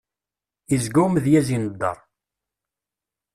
Yezga 0.71 0.99
umedyaz 1.07 1.47
ineddeṛ. 1.55 1.97